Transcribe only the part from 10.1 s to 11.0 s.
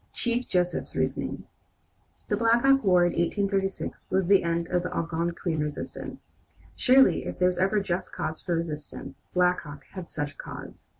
a cause.